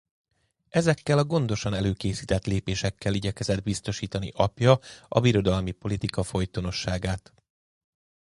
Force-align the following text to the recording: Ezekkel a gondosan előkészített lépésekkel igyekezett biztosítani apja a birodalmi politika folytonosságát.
Ezekkel 0.69 1.17
a 1.17 1.23
gondosan 1.25 1.73
előkészített 1.73 2.45
lépésekkel 2.45 3.13
igyekezett 3.13 3.63
biztosítani 3.63 4.31
apja 4.35 4.79
a 5.07 5.19
birodalmi 5.19 5.71
politika 5.71 6.23
folytonosságát. 6.23 7.33